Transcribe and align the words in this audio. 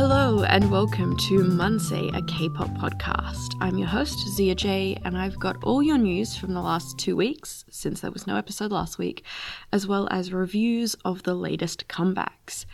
Hello 0.00 0.44
and 0.44 0.70
welcome 0.70 1.14
to 1.18 1.40
Munsei, 1.40 2.08
a 2.16 2.22
K-pop 2.22 2.70
podcast. 2.70 3.54
I'm 3.60 3.76
your 3.76 3.88
host 3.88 4.18
Zia 4.34 4.54
J, 4.54 4.98
and 5.04 5.14
I've 5.14 5.38
got 5.38 5.62
all 5.62 5.82
your 5.82 5.98
news 5.98 6.34
from 6.34 6.54
the 6.54 6.62
last 6.62 6.96
two 6.96 7.14
weeks, 7.14 7.66
since 7.68 8.00
there 8.00 8.10
was 8.10 8.26
no 8.26 8.36
episode 8.36 8.72
last 8.72 8.96
week, 8.96 9.26
as 9.74 9.86
well 9.86 10.08
as 10.10 10.32
reviews 10.32 10.94
of 11.04 11.24
the 11.24 11.34
latest 11.34 11.86
comebacks. 11.88 12.64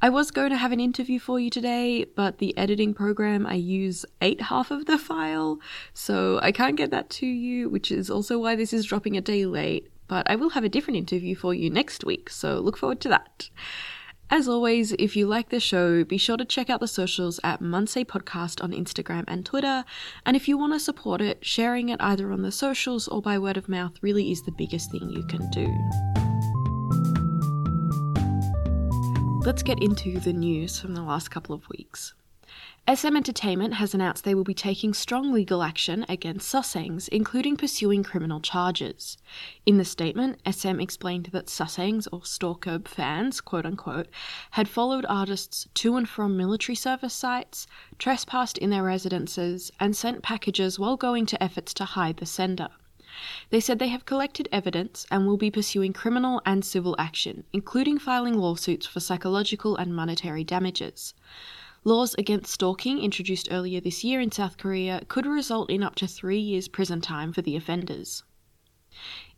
I 0.00 0.08
was 0.08 0.30
going 0.30 0.48
to 0.48 0.56
have 0.56 0.72
an 0.72 0.80
interview 0.80 1.18
for 1.18 1.38
you 1.38 1.50
today, 1.50 2.06
but 2.16 2.38
the 2.38 2.56
editing 2.56 2.94
program 2.94 3.46
I 3.46 3.56
use 3.56 4.06
ate 4.22 4.40
half 4.40 4.70
of 4.70 4.86
the 4.86 4.96
file, 4.96 5.60
so 5.92 6.40
I 6.42 6.50
can't 6.50 6.78
get 6.78 6.90
that 6.92 7.10
to 7.10 7.26
you, 7.26 7.68
which 7.68 7.92
is 7.92 8.08
also 8.08 8.38
why 8.38 8.56
this 8.56 8.72
is 8.72 8.86
dropping 8.86 9.18
a 9.18 9.20
day 9.20 9.44
late. 9.44 9.90
But 10.08 10.30
I 10.30 10.34
will 10.34 10.48
have 10.48 10.64
a 10.64 10.70
different 10.70 10.96
interview 10.96 11.34
for 11.34 11.52
you 11.52 11.68
next 11.68 12.04
week, 12.04 12.30
so 12.30 12.58
look 12.58 12.78
forward 12.78 13.02
to 13.02 13.10
that. 13.10 13.50
As 14.32 14.46
always, 14.46 14.92
if 14.92 15.16
you 15.16 15.26
like 15.26 15.48
the 15.48 15.58
show, 15.58 16.04
be 16.04 16.16
sure 16.16 16.36
to 16.36 16.44
check 16.44 16.70
out 16.70 16.78
the 16.78 16.86
socials 16.86 17.40
at 17.42 17.60
Munsei 17.60 18.06
Podcast 18.06 18.62
on 18.62 18.70
Instagram 18.70 19.24
and 19.26 19.44
Twitter. 19.44 19.84
And 20.24 20.36
if 20.36 20.46
you 20.46 20.56
want 20.56 20.72
to 20.72 20.78
support 20.78 21.20
it, 21.20 21.44
sharing 21.44 21.88
it 21.88 22.00
either 22.00 22.30
on 22.30 22.42
the 22.42 22.52
socials 22.52 23.08
or 23.08 23.20
by 23.20 23.40
word 23.40 23.56
of 23.56 23.68
mouth 23.68 23.98
really 24.02 24.30
is 24.30 24.40
the 24.42 24.52
biggest 24.52 24.92
thing 24.92 25.10
you 25.10 25.24
can 25.24 25.50
do. 25.50 25.66
Let's 29.44 29.64
get 29.64 29.82
into 29.82 30.20
the 30.20 30.32
news 30.32 30.78
from 30.78 30.94
the 30.94 31.02
last 31.02 31.32
couple 31.32 31.56
of 31.56 31.68
weeks. 31.68 32.14
SM 32.92 33.14
Entertainment 33.14 33.74
has 33.74 33.94
announced 33.94 34.24
they 34.24 34.34
will 34.34 34.42
be 34.42 34.52
taking 34.52 34.92
strong 34.92 35.32
legal 35.32 35.62
action 35.62 36.04
against 36.08 36.52
Sasaengs, 36.52 37.06
including 37.10 37.56
pursuing 37.56 38.02
criminal 38.02 38.40
charges. 38.40 39.16
In 39.64 39.78
the 39.78 39.84
statement, 39.84 40.40
SM 40.50 40.80
explained 40.80 41.26
that 41.26 41.46
Sasaengs, 41.46 42.08
or 42.10 42.24
stalker 42.24 42.80
fans, 42.84 43.40
quote 43.40 43.64
unquote, 43.64 44.08
had 44.52 44.68
followed 44.68 45.06
artists 45.08 45.68
to 45.74 45.94
and 45.94 46.08
from 46.08 46.36
military 46.36 46.74
service 46.74 47.14
sites, 47.14 47.68
trespassed 47.96 48.58
in 48.58 48.70
their 48.70 48.82
residences, 48.82 49.70
and 49.78 49.94
sent 49.94 50.24
packages 50.24 50.76
while 50.76 50.96
going 50.96 51.26
to 51.26 51.40
efforts 51.40 51.72
to 51.74 51.84
hide 51.84 52.16
the 52.16 52.26
sender. 52.26 52.70
They 53.50 53.60
said 53.60 53.78
they 53.78 53.88
have 53.88 54.04
collected 54.04 54.48
evidence 54.50 55.06
and 55.12 55.28
will 55.28 55.36
be 55.36 55.50
pursuing 55.52 55.92
criminal 55.92 56.42
and 56.44 56.64
civil 56.64 56.96
action, 56.98 57.44
including 57.52 58.00
filing 58.00 58.36
lawsuits 58.36 58.86
for 58.86 58.98
psychological 58.98 59.76
and 59.76 59.94
monetary 59.94 60.42
damages. 60.42 61.14
Laws 61.82 62.14
against 62.18 62.52
stalking, 62.52 62.98
introduced 62.98 63.48
earlier 63.50 63.80
this 63.80 64.04
year 64.04 64.20
in 64.20 64.30
South 64.30 64.58
Korea, 64.58 65.02
could 65.08 65.24
result 65.24 65.70
in 65.70 65.82
up 65.82 65.94
to 65.94 66.06
three 66.06 66.38
years 66.38 66.68
prison 66.68 67.00
time 67.00 67.32
for 67.32 67.40
the 67.40 67.56
offenders. 67.56 68.22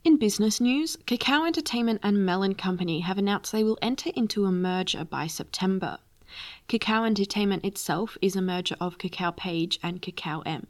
In 0.03 0.17
business 0.17 0.59
news, 0.59 0.97
Kakao 1.07 1.47
Entertainment 1.47 2.01
and 2.03 2.25
Melon 2.25 2.55
Company 2.55 2.99
have 2.99 3.17
announced 3.17 3.53
they 3.53 3.63
will 3.63 3.79
enter 3.81 4.11
into 4.13 4.43
a 4.43 4.51
merger 4.51 5.05
by 5.05 5.25
September. 5.25 5.99
Kakao 6.67 7.05
Entertainment 7.05 7.63
itself 7.63 8.17
is 8.21 8.35
a 8.35 8.41
merger 8.41 8.75
of 8.81 8.97
Kakao 8.97 9.37
Page 9.37 9.79
and 9.81 10.01
Kakao 10.01 10.43
M. 10.45 10.67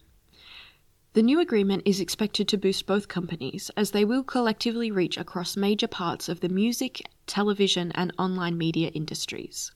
The 1.14 1.24
new 1.24 1.40
agreement 1.40 1.82
is 1.86 2.00
expected 2.00 2.48
to 2.50 2.58
boost 2.58 2.86
both 2.86 3.08
companies 3.08 3.72
as 3.76 3.90
they 3.90 4.06
will 4.06 4.24
collectively 4.24 4.92
reach 4.92 5.18
across 5.18 5.58
major 5.58 5.88
parts 5.88 6.30
of 6.30 6.42
the 6.42 6.50
music, 6.50 7.02
television, 7.26 7.92
and 7.94 8.14
online 8.20 8.60
media 8.60 8.90
industries. 8.90 9.72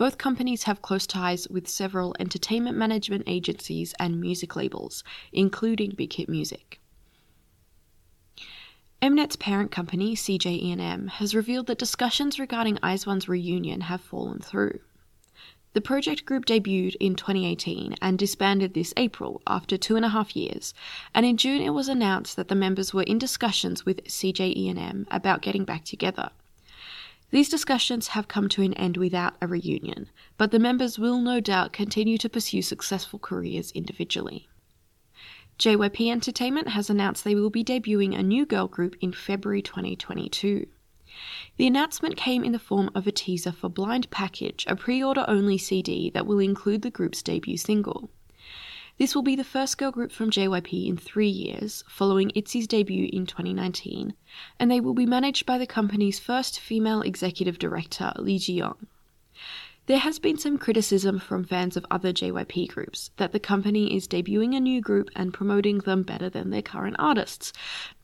Both 0.00 0.16
companies 0.16 0.62
have 0.62 0.80
close 0.80 1.06
ties 1.06 1.46
with 1.48 1.68
several 1.68 2.16
entertainment 2.18 2.74
management 2.74 3.24
agencies 3.26 3.92
and 3.98 4.18
music 4.18 4.56
labels, 4.56 5.04
including 5.30 5.90
Big 5.90 6.14
Hit 6.14 6.26
Music. 6.26 6.80
Mnet's 9.02 9.36
parent 9.36 9.70
company, 9.70 10.16
CJ 10.16 10.46
E&M, 10.62 11.08
has 11.08 11.34
revealed 11.34 11.66
that 11.66 11.76
discussions 11.76 12.38
regarding 12.38 12.78
IZ*ONE's 12.82 13.28
reunion 13.28 13.82
have 13.82 14.00
fallen 14.00 14.38
through. 14.38 14.80
The 15.74 15.82
project 15.82 16.24
group 16.24 16.46
debuted 16.46 16.96
in 16.98 17.14
2018 17.14 17.96
and 18.00 18.18
disbanded 18.18 18.72
this 18.72 18.94
April 18.96 19.42
after 19.46 19.76
two 19.76 19.96
and 19.96 20.04
a 20.06 20.08
half 20.08 20.34
years, 20.34 20.72
and 21.14 21.26
in 21.26 21.36
June 21.36 21.60
it 21.60 21.74
was 21.74 21.88
announced 21.88 22.36
that 22.36 22.48
the 22.48 22.54
members 22.54 22.94
were 22.94 23.02
in 23.02 23.18
discussions 23.18 23.84
with 23.84 24.02
CJ 24.04 24.56
E&M 24.56 25.06
about 25.10 25.42
getting 25.42 25.66
back 25.66 25.84
together. 25.84 26.30
These 27.30 27.48
discussions 27.48 28.08
have 28.08 28.26
come 28.26 28.48
to 28.50 28.62
an 28.62 28.74
end 28.74 28.96
without 28.96 29.36
a 29.40 29.46
reunion, 29.46 30.10
but 30.36 30.50
the 30.50 30.58
members 30.58 30.98
will 30.98 31.20
no 31.20 31.38
doubt 31.40 31.72
continue 31.72 32.18
to 32.18 32.28
pursue 32.28 32.62
successful 32.62 33.18
careers 33.18 33.70
individually. 33.70 34.48
JYP 35.58 36.10
Entertainment 36.10 36.68
has 36.68 36.90
announced 36.90 37.22
they 37.22 37.34
will 37.34 37.50
be 37.50 37.62
debuting 37.62 38.18
a 38.18 38.22
new 38.22 38.46
girl 38.46 38.66
group 38.66 38.96
in 39.00 39.12
February 39.12 39.62
2022. 39.62 40.66
The 41.56 41.66
announcement 41.66 42.16
came 42.16 42.44
in 42.44 42.52
the 42.52 42.58
form 42.58 42.90
of 42.94 43.06
a 43.06 43.12
teaser 43.12 43.52
for 43.52 43.68
Blind 43.68 44.10
Package, 44.10 44.64
a 44.66 44.74
pre 44.74 45.02
order 45.02 45.24
only 45.28 45.58
CD 45.58 46.10
that 46.10 46.26
will 46.26 46.38
include 46.38 46.82
the 46.82 46.90
group's 46.90 47.22
debut 47.22 47.56
single. 47.56 48.10
This 49.00 49.14
will 49.14 49.22
be 49.22 49.34
the 49.34 49.44
first 49.44 49.78
girl 49.78 49.90
group 49.90 50.12
from 50.12 50.30
JYP 50.30 50.86
in 50.86 50.98
three 50.98 51.26
years, 51.26 51.82
following 51.88 52.32
ITZY's 52.32 52.66
debut 52.66 53.08
in 53.10 53.24
2019, 53.24 54.12
and 54.58 54.70
they 54.70 54.78
will 54.78 54.92
be 54.92 55.06
managed 55.06 55.46
by 55.46 55.56
the 55.56 55.66
company's 55.66 56.18
first 56.18 56.60
female 56.60 57.00
executive 57.00 57.58
director, 57.58 58.12
Lee 58.16 58.38
Ji-young. 58.38 58.86
There 59.86 60.00
has 60.00 60.18
been 60.18 60.36
some 60.36 60.58
criticism 60.58 61.18
from 61.18 61.44
fans 61.44 61.78
of 61.78 61.86
other 61.90 62.12
JYP 62.12 62.68
groups 62.68 63.10
that 63.16 63.32
the 63.32 63.40
company 63.40 63.96
is 63.96 64.06
debuting 64.06 64.54
a 64.54 64.60
new 64.60 64.82
group 64.82 65.08
and 65.16 65.32
promoting 65.32 65.78
them 65.78 66.02
better 66.02 66.28
than 66.28 66.50
their 66.50 66.60
current 66.60 66.96
artists, 66.98 67.54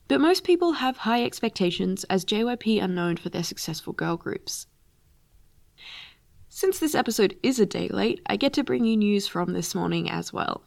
but 0.09 0.19
most 0.19 0.45
people 0.45 0.73
have 0.73 0.97
high 0.97 1.23
expectations 1.23 2.05
as 2.05 2.25
JYP 2.25 2.83
are 2.83 2.89
known 2.89 3.19
for 3.19 3.29
their 3.29 3.45
successful 3.45 3.93
girl 3.93 4.17
groups. 4.17 4.67
Since 6.49 6.79
this 6.79 6.95
episode 6.95 7.37
is 7.43 7.61
a 7.61 7.67
day 7.67 7.89
late, 7.89 8.23
I 8.25 8.37
get 8.37 8.55
to 8.55 8.65
bring 8.65 8.87
you 8.87 8.97
news 8.97 9.29
from 9.29 9.53
this 9.53 9.75
morning 9.75 10.09
as 10.09 10.33
well. 10.33 10.63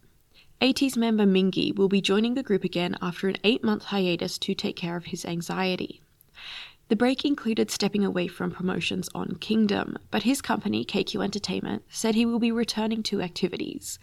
ATEEZ 0.62 0.98
member 0.98 1.26
Mingi 1.26 1.74
will 1.74 1.88
be 1.88 2.02
joining 2.02 2.34
the 2.34 2.44
group 2.44 2.66
again 2.66 2.98
after 3.02 3.30
an 3.30 3.38
eight 3.46 3.64
month 3.64 3.86
hiatus 3.86 4.38
to 4.40 4.54
take 4.54 4.76
care 4.76 4.98
of 4.98 5.06
his 5.06 5.24
anxiety. 5.24 6.02
The 6.90 6.98
break 6.98 7.24
included 7.24 7.72
stepping 7.72 8.04
away 8.04 8.28
from 8.28 8.52
promotions 8.52 9.08
on 9.16 9.36
Kingdom, 9.36 9.98
but 10.12 10.24
his 10.24 10.42
company, 10.42 10.84
KQ 10.84 11.24
Entertainment, 11.24 11.84
said 11.88 12.14
he 12.14 12.26
will 12.26 12.40
be 12.40 12.52
returning 12.52 13.04
to 13.04 13.22
activities. 13.22 14.00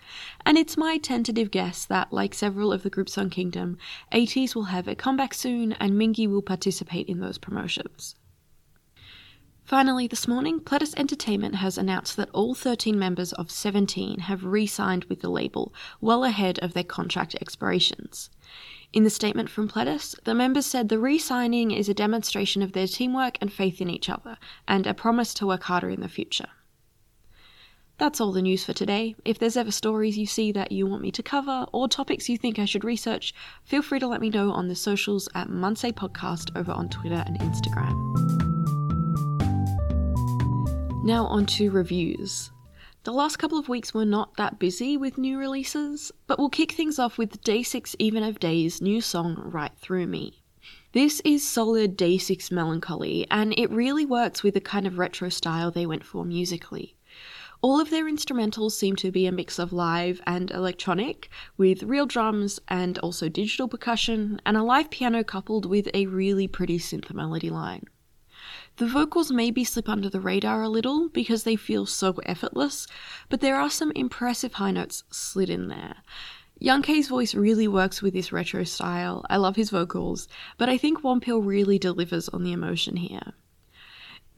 And 0.46 0.56
it's 0.56 0.78
my 0.78 0.96
tentative 0.96 1.50
guess 1.50 1.84
that, 1.84 2.10
like 2.10 2.32
several 2.32 2.72
of 2.72 2.84
the 2.84 2.90
groups 2.90 3.18
on 3.18 3.28
Kingdom, 3.28 3.76
ATEEZ 4.10 4.54
will 4.54 4.70
have 4.72 4.88
a 4.88 4.94
comeback 4.94 5.34
soon 5.34 5.72
and 5.74 5.92
Mingi 5.92 6.26
will 6.26 6.40
participate 6.40 7.06
in 7.06 7.20
those 7.20 7.36
promotions. 7.36 8.14
Finally, 9.66 10.06
this 10.06 10.28
morning, 10.28 10.60
Pledis 10.60 10.94
Entertainment 10.97 11.56
has 11.56 11.77
announced 11.77 12.16
that 12.16 12.31
all 12.32 12.54
13 12.54 12.97
members 12.97 13.32
of 13.32 13.50
17 13.50 14.21
have 14.21 14.44
re 14.44 14.65
signed 14.65 15.03
with 15.06 15.22
the 15.22 15.28
label 15.28 15.75
well 16.00 16.22
ahead 16.22 16.56
of 16.60 16.72
their 16.72 16.84
contract 16.84 17.34
expirations. 17.41 18.31
In 18.93 19.03
the 19.03 19.10
statement 19.10 19.50
from 19.50 19.69
Pledis, 19.69 20.15
the 20.22 20.37
members 20.37 20.66
said 20.66 20.88
the 20.88 21.00
re 21.00 21.19
signing 21.19 21.72
is 21.72 21.88
a 21.88 21.94
demonstration 21.94 22.62
of 22.62 22.75
their 22.75 22.87
teamwork 22.87 23.38
and 23.41 23.53
faith 23.53 23.81
in 23.81 23.91
each 23.91 24.09
other, 24.09 24.38
and 24.69 24.87
a 24.87 24.94
promise 24.94 25.34
to 25.34 25.49
work 25.49 25.65
harder 25.65 25.91
in 25.91 26.00
the 26.00 26.09
future. 26.09 26.48
That's 27.98 28.21
all 28.21 28.31
the 28.31 28.43
news 28.43 28.65
for 28.65 28.72
today. 28.72 29.16
If 29.25 29.41
there's 29.41 29.56
ever 29.56 29.72
stories 29.72 30.16
you 30.16 30.27
see 30.27 30.53
that 30.53 30.71
you 30.71 30.87
want 30.87 31.03
me 31.03 31.10
to 31.10 31.25
cover 31.25 31.66
or 31.72 31.88
topics 31.88 32.28
you 32.28 32.38
think 32.38 32.60
I 32.60 32.66
should 32.66 32.84
research, 32.84 33.34
feel 33.65 33.83
free 33.83 33.98
to 33.98 34.06
let 34.06 34.21
me 34.21 34.31
know 34.31 34.53
on 34.53 34.69
the 34.69 34.77
socials 34.77 35.28
at 35.34 35.48
Munsei 35.48 35.93
Podcast 35.93 36.56
over 36.56 36.71
on 36.71 36.88
Twitter 36.88 37.25
and 37.27 37.41
Instagram. 37.41 38.45
Now, 41.06 41.26
on 41.26 41.46
to 41.46 41.70
reviews. 41.70 42.50
The 43.04 43.12
last 43.12 43.36
couple 43.36 43.60
of 43.60 43.68
weeks 43.68 43.94
were 43.94 44.04
not 44.04 44.36
that 44.38 44.58
busy 44.58 44.96
with 44.96 45.18
new 45.18 45.38
releases, 45.38 46.10
but 46.26 46.36
we'll 46.36 46.48
kick 46.48 46.72
things 46.72 46.98
off 46.98 47.16
with 47.16 47.40
Day6 47.42 47.94
Even 48.00 48.24
of 48.24 48.40
Day's 48.40 48.82
new 48.82 49.00
song 49.00 49.36
Right 49.36 49.70
Through 49.78 50.08
Me. 50.08 50.42
This 50.90 51.20
is 51.20 51.46
solid 51.46 51.96
Day6 51.96 52.50
melancholy, 52.50 53.24
and 53.30 53.56
it 53.56 53.70
really 53.70 54.04
works 54.04 54.42
with 54.42 54.54
the 54.54 54.60
kind 54.60 54.84
of 54.84 54.98
retro 54.98 55.28
style 55.28 55.70
they 55.70 55.86
went 55.86 56.02
for 56.02 56.24
musically. 56.24 56.97
All 57.62 57.78
of 57.78 57.91
their 57.91 58.06
instrumentals 58.06 58.72
seem 58.72 58.97
to 58.97 59.12
be 59.12 59.26
a 59.26 59.32
mix 59.32 59.60
of 59.60 59.72
live 59.72 60.20
and 60.26 60.50
electronic, 60.50 61.30
with 61.56 61.84
real 61.84 62.06
drums 62.06 62.59
and 62.66 62.98
also 62.98 63.28
digital 63.28 63.68
percussion, 63.68 64.41
and 64.44 64.56
a 64.56 64.64
live 64.64 64.91
piano 64.91 65.22
coupled 65.22 65.66
with 65.66 65.88
a 65.94 66.06
really 66.06 66.48
pretty 66.48 66.80
synth 66.80 67.14
melody 67.14 67.48
line. 67.48 67.84
The 68.76 68.86
vocals 68.86 69.32
maybe 69.32 69.64
slip 69.64 69.88
under 69.88 70.10
the 70.10 70.20
radar 70.20 70.62
a 70.62 70.68
little 70.68 71.08
because 71.08 71.44
they 71.44 71.56
feel 71.56 71.86
so 71.86 72.12
effortless, 72.26 72.86
but 73.30 73.40
there 73.40 73.56
are 73.56 73.70
some 73.70 73.90
impressive 73.92 74.54
high 74.54 74.72
notes 74.72 75.02
slid 75.10 75.48
in 75.48 75.68
there. 75.68 75.96
Young 76.58 76.82
K's 76.82 77.08
voice 77.08 77.34
really 77.34 77.68
works 77.68 78.02
with 78.02 78.12
this 78.12 78.32
retro 78.32 78.64
style. 78.64 79.24
I 79.30 79.38
love 79.38 79.56
his 79.56 79.70
vocals, 79.70 80.28
but 80.58 80.68
I 80.68 80.76
think 80.76 81.00
Wonpil 81.00 81.44
really 81.44 81.78
delivers 81.78 82.28
on 82.28 82.44
the 82.44 82.52
emotion 82.52 82.96
here. 82.96 83.32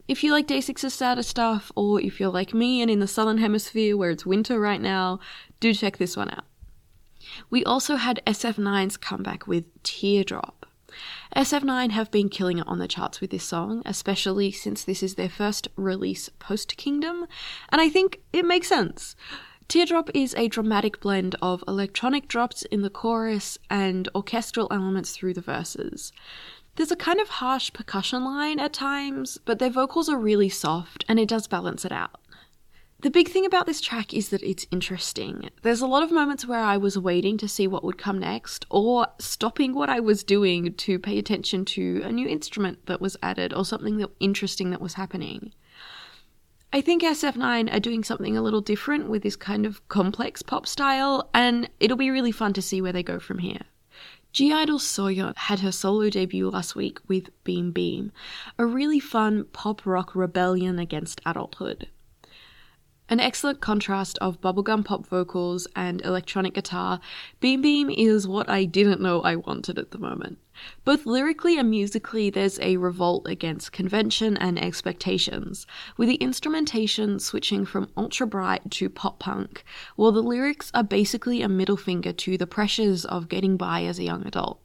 If 0.07 0.23
you 0.23 0.31
like 0.31 0.47
Day6's 0.47 0.93
sadder 0.93 1.23
stuff, 1.23 1.71
or 1.75 2.01
if 2.01 2.19
you're 2.19 2.29
like 2.29 2.53
me 2.53 2.81
and 2.81 2.89
in 2.89 2.99
the 2.99 3.07
southern 3.07 3.37
hemisphere 3.37 3.95
where 3.95 4.09
it's 4.09 4.25
winter 4.25 4.59
right 4.59 4.81
now, 4.81 5.19
do 5.59 5.73
check 5.73 5.97
this 5.97 6.17
one 6.17 6.31
out. 6.31 6.45
We 7.49 7.63
also 7.63 7.97
had 7.97 8.21
SF9's 8.25 8.97
comeback 8.97 9.47
with 9.47 9.65
Teardrop. 9.83 10.58
SF9 11.35 11.91
have 11.91 12.11
been 12.11 12.29
killing 12.29 12.57
it 12.57 12.67
on 12.67 12.79
the 12.79 12.87
charts 12.87 13.21
with 13.21 13.29
this 13.29 13.43
song, 13.43 13.81
especially 13.85 14.51
since 14.51 14.83
this 14.83 15.03
is 15.03 15.15
their 15.15 15.29
first 15.29 15.67
release 15.75 16.29
post 16.39 16.77
Kingdom, 16.77 17.27
and 17.69 17.81
I 17.81 17.89
think 17.89 18.21
it 18.33 18.45
makes 18.45 18.67
sense. 18.67 19.15
Teardrop 19.67 20.09
is 20.15 20.33
a 20.35 20.47
dramatic 20.47 20.99
blend 20.99 21.35
of 21.43 21.63
electronic 21.67 22.27
drops 22.27 22.63
in 22.63 22.81
the 22.81 22.89
chorus 22.89 23.59
and 23.69 24.09
orchestral 24.15 24.67
elements 24.71 25.11
through 25.11 25.35
the 25.35 25.41
verses. 25.41 26.11
There's 26.75 26.91
a 26.91 26.95
kind 26.95 27.19
of 27.19 27.29
harsh 27.29 27.71
percussion 27.73 28.23
line 28.23 28.59
at 28.59 28.73
times, 28.73 29.37
but 29.45 29.59
their 29.59 29.69
vocals 29.69 30.09
are 30.09 30.17
really 30.17 30.49
soft 30.49 31.05
and 31.07 31.19
it 31.19 31.27
does 31.27 31.45
balance 31.45 31.85
it 31.85 31.91
out. 31.91 32.19
The 33.01 33.09
big 33.09 33.29
thing 33.29 33.45
about 33.45 33.65
this 33.65 33.79
track 33.79 34.13
is 34.13 34.27
that 34.27 34.43
it's 34.43 34.67
interesting. 34.71 35.49
There's 35.61 35.79
a 35.79 35.87
lot 35.87 36.03
of 36.03 36.11
moments 36.11 36.45
where 36.45 36.59
I 36.59 36.75
was 36.75 36.99
waiting 36.99 37.37
to 37.37 37.47
see 37.47 37.65
what 37.65 37.81
would 37.81 37.97
come 37.97 38.19
next, 38.19 38.65
or 38.69 39.07
stopping 39.19 39.73
what 39.73 39.89
I 39.89 40.01
was 40.01 40.21
doing 40.21 40.73
to 40.73 40.99
pay 40.99 41.17
attention 41.17 41.63
to 41.65 42.01
a 42.03 42.11
new 42.11 42.27
instrument 42.27 42.87
that 42.87 42.99
was 42.99 43.15
added 43.23 43.53
or 43.53 43.63
something 43.63 43.99
that 43.99 44.09
interesting 44.19 44.71
that 44.71 44.81
was 44.81 44.95
happening. 44.95 45.53
I 46.73 46.81
think 46.81 47.01
SF9 47.01 47.73
are 47.73 47.79
doing 47.79 48.03
something 48.03 48.35
a 48.35 48.41
little 48.41 48.59
different 48.59 49.09
with 49.09 49.23
this 49.23 49.37
kind 49.37 49.65
of 49.65 49.87
complex 49.87 50.41
pop 50.41 50.67
style, 50.67 51.29
and 51.33 51.69
it'll 51.79 51.95
be 51.95 52.11
really 52.11 52.33
fun 52.33 52.51
to 52.51 52.61
see 52.61 52.81
where 52.81 52.91
they 52.91 53.01
go 53.01 53.17
from 53.17 53.37
here. 53.37 53.61
(G)I-DLE 54.33 54.77
Soyeon 54.77 55.37
had 55.37 55.61
her 55.61 55.71
solo 55.71 56.09
debut 56.09 56.49
last 56.49 56.75
week 56.75 56.99
with 57.07 57.29
Beam 57.45 57.71
Beam, 57.71 58.11
a 58.57 58.65
really 58.65 58.99
fun 58.99 59.45
pop 59.53 59.85
rock 59.85 60.13
rebellion 60.13 60.79
against 60.79 61.21
adulthood. 61.25 61.87
An 63.11 63.19
excellent 63.19 63.59
contrast 63.59 64.19
of 64.19 64.39
bubblegum 64.39 64.85
pop 64.85 65.07
vocals 65.07 65.67
and 65.75 65.99
electronic 66.05 66.53
guitar, 66.53 66.99
Beam 67.39 67.59
Beam 67.59 67.89
is 67.89 68.27
what 68.27 68.47
I 68.47 68.65
didn't 68.65 69.01
know 69.01 69.23
I 69.23 69.35
wanted 69.35 69.79
at 69.79 69.89
the 69.89 69.97
moment. 69.97 70.37
Both 70.85 71.07
lyrically 71.07 71.57
and 71.57 71.71
musically, 71.71 72.29
there's 72.29 72.59
a 72.59 72.77
revolt 72.77 73.27
against 73.27 73.71
convention 73.71 74.37
and 74.37 74.59
expectations, 74.59 75.65
with 75.97 76.07
the 76.07 76.17
instrumentation 76.17 77.17
switching 77.17 77.65
from 77.65 77.89
ultra 77.97 78.27
bright 78.27 78.69
to 78.69 78.91
pop 78.91 79.17
punk, 79.17 79.63
while 79.95 80.11
the 80.11 80.21
lyrics 80.21 80.69
are 80.75 80.83
basically 80.83 81.41
a 81.41 81.49
middle 81.49 81.77
finger 81.77 82.13
to 82.13 82.37
the 82.37 82.45
pressures 82.45 83.05
of 83.05 83.27
getting 83.27 83.57
by 83.57 83.85
as 83.85 83.97
a 83.97 84.03
young 84.03 84.23
adult. 84.27 84.61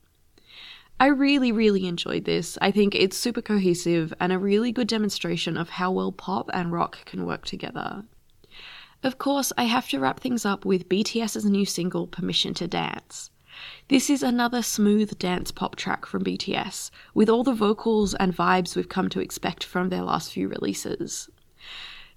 I 1.00 1.06
really, 1.06 1.50
really 1.50 1.87
enjoyed 1.87 2.26
this. 2.26 2.58
I 2.61 2.70
think 2.70 2.94
it's 2.94 3.17
super 3.17 3.41
cohesive 3.41 4.12
and 4.20 4.35
a 4.35 4.38
really 4.38 4.70
good 4.70 4.88
demonstration 4.88 5.56
of 5.56 5.70
how 5.70 5.91
well 5.91 6.12
pop 6.12 6.50
and 6.52 6.70
rock 6.70 7.06
can 7.06 7.25
work 7.25 7.46
together. 7.46 8.05
Of 9.04 9.18
course, 9.18 9.52
I 9.58 9.64
have 9.64 9.86
to 9.90 10.00
wrap 10.00 10.20
things 10.20 10.46
up 10.46 10.64
with 10.64 10.88
BTS's 10.88 11.44
new 11.44 11.66
single, 11.66 12.06
Permission 12.06 12.54
to 12.54 12.66
Dance. 12.66 13.30
This 13.88 14.08
is 14.08 14.22
another 14.22 14.62
smooth 14.62 15.18
dance 15.18 15.50
pop 15.50 15.76
track 15.76 16.06
from 16.06 16.24
BTS, 16.24 16.90
with 17.12 17.28
all 17.28 17.44
the 17.44 17.52
vocals 17.52 18.14
and 18.14 18.34
vibes 18.34 18.74
we've 18.74 18.88
come 18.88 19.10
to 19.10 19.20
expect 19.20 19.62
from 19.62 19.90
their 19.90 20.00
last 20.00 20.32
few 20.32 20.48
releases. 20.48 21.28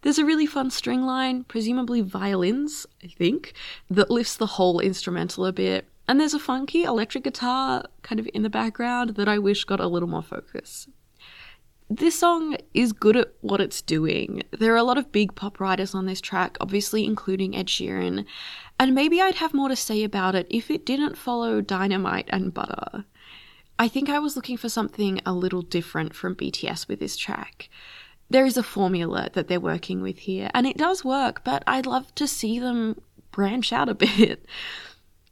There's 0.02 0.18
a 0.18 0.24
really 0.24 0.46
fun 0.46 0.72
string 0.72 1.02
line, 1.02 1.44
presumably 1.44 2.00
violins, 2.00 2.88
I 3.04 3.08
think, 3.08 3.52
that 3.90 4.10
lifts 4.10 4.38
the 4.38 4.54
whole 4.56 4.80
instrumental 4.80 5.46
a 5.46 5.52
bit, 5.52 5.90
and 6.08 6.22
there's 6.22 6.34
a 6.34 6.40
funky 6.40 6.84
electric 6.84 7.26
guitar 7.26 7.84
kind 8.02 8.22
of 8.22 8.30
in 8.34 8.44
the 8.44 8.50
background 8.50 9.16
that 9.16 9.28
I 9.28 9.40
wish 9.40 9.66
got 9.66 9.82
a 9.82 9.88
little 9.88 10.08
more 10.08 10.24
focus 10.24 10.88
this 11.90 12.20
song 12.20 12.58
is 12.74 12.92
good 12.92 13.16
at 13.16 13.32
what 13.42 13.62
it's 13.62 13.82
doing. 13.82 14.44
There 14.52 14.74
are 14.74 14.78
a 14.78 14.84
lot 14.84 14.98
of 14.98 15.12
big 15.12 15.36
pop 15.36 15.60
writers 15.60 15.96
on 15.96 16.06
this 16.06 16.20
track, 16.20 16.58
obviously 16.60 17.06
including 17.06 17.56
Ed 17.56 17.68
Sheeran, 17.68 18.26
and 18.78 18.94
maybe 18.94 19.22
I'd 19.22 19.36
have 19.36 19.54
more 19.54 19.70
to 19.70 19.76
say 19.76 20.04
about 20.04 20.36
it 20.36 20.48
if 20.50 20.70
it 20.70 20.86
didn't 20.86 21.18
follow 21.18 21.62
Dynamite 21.62 22.28
and 22.30 22.54
Butter. 22.54 23.06
I 23.80 23.88
think 23.88 24.10
I 24.10 24.20
was 24.20 24.36
looking 24.36 24.58
for 24.58 24.70
something 24.70 25.22
a 25.26 25.34
little 25.34 25.62
different 25.62 26.14
from 26.14 26.36
BTS 26.36 26.88
with 26.88 27.00
this 27.00 27.16
track. 27.16 27.70
There 28.30 28.46
is 28.46 28.58
a 28.58 28.64
formula 28.64 29.30
that 29.34 29.48
they're 29.48 29.60
working 29.60 30.02
with 30.02 30.20
here, 30.20 30.50
and 30.54 30.68
it 30.68 30.78
does 30.78 31.06
work, 31.06 31.44
but 31.46 31.64
I'd 31.66 31.86
love 31.86 32.14
to 32.16 32.28
see 32.28 32.60
them 32.60 33.00
branch 33.32 33.72
out 33.72 33.90
a 33.90 33.96
bit. 33.96 34.46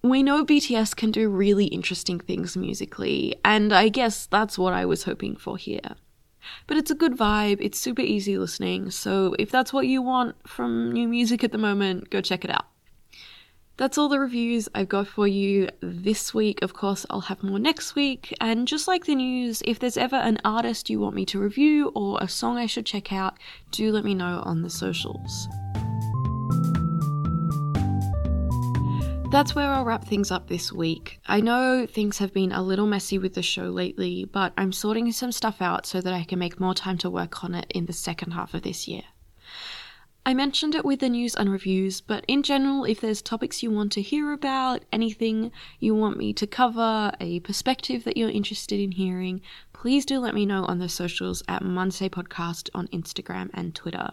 We 0.01 0.22
know 0.22 0.46
BTS 0.46 0.96
can 0.96 1.10
do 1.10 1.30
really 1.30 1.66
interesting 1.66 2.19
things 2.19 2.56
musically, 2.56 3.38
and 3.44 3.74
I 3.74 3.90
guess 3.90 4.28
that's 4.28 4.56
what 4.56 4.72
I 4.72 4.86
was 4.86 5.06
hoping 5.06 5.36
for 5.36 5.58
here. 5.58 5.96
But 6.68 6.78
it's 6.78 6.92
a 6.92 6.96
good 6.96 7.18
vibe, 7.18 7.58
it's 7.60 7.80
super 7.80 8.02
easy 8.02 8.38
listening, 8.38 8.92
so 8.92 9.36
if 9.40 9.52
that's 9.52 9.74
what 9.74 9.88
you 9.88 10.02
want 10.02 10.36
from 10.48 10.92
new 10.92 11.08
music 11.08 11.44
at 11.44 11.52
the 11.52 11.58
moment, 11.58 12.10
go 12.10 12.22
check 12.22 12.44
it 12.44 12.52
out. 12.52 12.66
That's 13.78 13.98
all 13.98 14.08
the 14.08 14.20
reviews 14.20 14.70
I've 14.74 14.88
got 14.88 15.06
for 15.06 15.28
you 15.28 15.68
this 15.82 16.34
week. 16.34 16.60
Of 16.62 16.74
course, 16.74 17.06
I'll 17.10 17.22
have 17.22 17.44
more 17.44 17.60
next 17.60 17.94
week. 17.94 18.34
And 18.40 18.70
just 18.70 18.88
like 18.88 19.04
the 19.06 19.16
news, 19.16 19.62
if 19.66 19.80
there's 19.80 19.98
ever 19.98 20.16
an 20.16 20.40
artist 20.46 20.90
you 20.90 21.02
want 21.02 21.14
me 21.14 21.26
to 21.26 21.40
review 21.40 21.92
or 21.94 22.18
a 22.22 22.30
song 22.30 22.58
I 22.58 22.68
should 22.68 22.86
check 22.86 23.12
out, 23.12 23.38
do 23.72 23.92
let 23.92 24.06
me 24.06 24.14
know 24.14 24.42
on 24.46 24.62
the 24.62 24.70
socials. 24.70 25.50
That's 29.31 29.54
where 29.54 29.69
I'll 29.69 29.83
wrap 29.83 30.06
things 30.06 30.31
up 30.31 30.48
this 30.48 30.72
week. 30.72 31.19
I 31.27 31.42
know 31.42 31.86
things 31.86 32.19
have 32.19 32.33
been 32.33 32.54
a 32.54 32.63
little 32.63 32.88
messy 32.88 33.18
with 33.18 33.33
the 33.33 33.42
show 33.42 33.66
lately, 33.66 34.24
but 34.24 34.54
I'm 34.57 34.72
sorting 34.72 35.12
some 35.12 35.33
stuff 35.33 35.62
out 35.62 35.86
so 35.86 36.00
that 36.00 36.13
I 36.13 36.24
can 36.24 36.39
make 36.39 36.57
more 36.57 36.74
time 36.74 36.98
to 37.00 37.10
work 37.10 37.44
on 37.44 37.54
it 37.54 37.66
in 37.69 37.86
the 37.86 37.92
second 37.92 38.31
half 38.31 38.54
of 38.54 38.62
this 38.62 38.88
year. 38.88 39.01
I 40.25 40.33
mentioned 40.33 40.74
it 40.74 40.86
with 40.86 41.01
the 41.01 41.10
news 41.10 41.36
and 41.36 41.51
reviews, 41.51 42.00
but 42.00 42.24
in 42.30 42.44
general, 42.44 42.86
if 42.86 43.01
there's 43.01 43.22
topics 43.22 43.62
you 43.62 43.72
want 43.72 43.92
to 43.92 44.01
hear 44.01 44.31
about, 44.31 44.83
anything 44.94 45.51
you 45.80 45.94
want 45.94 46.18
me 46.18 46.31
to 46.31 46.48
cover, 46.48 47.12
a 47.19 47.42
perspective 47.42 48.06
that 48.06 48.16
you're 48.16 48.30
interested 48.30 48.80
in 48.80 48.94
hearing, 48.94 49.42
please 49.74 50.06
do 50.06 50.18
let 50.18 50.33
me 50.33 50.45
know 50.45 50.63
on 50.63 50.80
the 50.80 50.88
socials 50.88 51.44
at 51.48 51.62
Munsei 51.62 52.10
Podcast 52.10 52.69
on 52.74 52.88
Instagram 52.88 53.50
and 53.54 53.75
Twitter. 53.75 54.12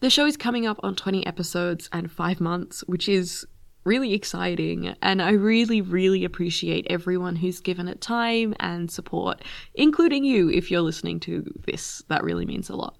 The 0.00 0.10
show 0.10 0.26
is 0.26 0.36
coming 0.36 0.66
up 0.66 0.80
on 0.82 0.96
20 0.96 1.24
episodes 1.24 1.88
and 1.92 2.10
5 2.10 2.40
months, 2.40 2.82
which 2.88 3.08
is 3.08 3.46
really 3.84 4.12
exciting. 4.14 4.94
And 5.02 5.20
I 5.20 5.30
really, 5.30 5.80
really 5.80 6.24
appreciate 6.24 6.86
everyone 6.88 7.36
who's 7.36 7.60
given 7.60 7.88
it 7.88 8.00
time 8.00 8.54
and 8.60 8.90
support, 8.90 9.42
including 9.74 10.24
you 10.24 10.50
if 10.50 10.70
you're 10.70 10.80
listening 10.80 11.20
to 11.20 11.44
this. 11.66 12.02
That 12.08 12.24
really 12.24 12.46
means 12.46 12.70
a 12.70 12.76
lot. 12.76 12.96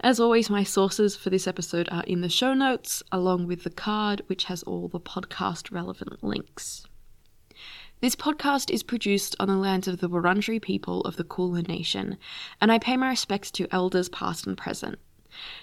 As 0.00 0.20
always, 0.20 0.50
my 0.50 0.62
sources 0.62 1.16
for 1.16 1.30
this 1.30 1.46
episode 1.46 1.88
are 1.90 2.04
in 2.04 2.20
the 2.20 2.28
show 2.28 2.52
notes, 2.52 3.02
along 3.10 3.46
with 3.46 3.64
the 3.64 3.70
card, 3.70 4.22
which 4.26 4.44
has 4.44 4.62
all 4.64 4.88
the 4.88 5.00
podcast 5.00 5.72
relevant 5.72 6.22
links. 6.22 6.86
This 8.00 8.14
podcast 8.14 8.70
is 8.70 8.82
produced 8.82 9.34
on 9.40 9.48
the 9.48 9.56
lands 9.56 9.88
of 9.88 10.00
the 10.00 10.10
Wurundjeri 10.10 10.60
people 10.60 11.00
of 11.02 11.16
the 11.16 11.24
Kulin 11.24 11.64
Nation, 11.64 12.18
and 12.60 12.70
I 12.70 12.78
pay 12.78 12.98
my 12.98 13.08
respects 13.08 13.50
to 13.52 13.66
elders 13.70 14.10
past 14.10 14.46
and 14.46 14.58
present. 14.58 14.98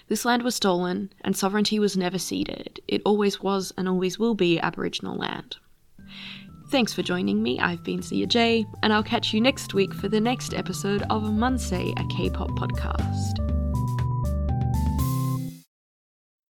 This 0.08 0.24
land 0.24 0.42
was 0.42 0.54
stolen, 0.54 1.12
and 1.22 1.36
sovereignty 1.36 1.78
was 1.78 1.96
never 1.96 2.18
ceded. 2.18 2.80
It 2.88 3.02
always 3.04 3.40
was 3.40 3.72
and 3.76 3.88
always 3.88 4.18
will 4.18 4.34
be 4.34 4.58
Aboriginal 4.60 5.16
land. 5.16 5.56
Thanks 6.70 6.94
for 6.94 7.02
joining 7.02 7.42
me. 7.42 7.60
I've 7.60 7.84
been 7.84 8.02
Sia 8.02 8.26
J, 8.26 8.64
and 8.82 8.92
I'll 8.92 9.02
catch 9.02 9.34
you 9.34 9.40
next 9.40 9.74
week 9.74 9.92
for 9.92 10.08
the 10.08 10.20
next 10.20 10.54
episode 10.54 11.02
of 11.10 11.22
Munsei, 11.24 11.92
a 11.98 12.16
K 12.16 12.30
pop 12.30 12.50
podcast. 12.50 13.51